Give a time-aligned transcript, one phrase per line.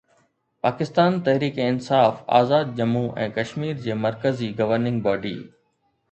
[0.65, 5.35] پاڪستان تحريڪ انصاف آزاد ڄمون ۽ ڪشمير جي مرڪزي governing body